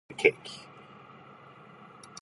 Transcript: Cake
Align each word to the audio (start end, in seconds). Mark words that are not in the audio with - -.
Cake 0.19 0.49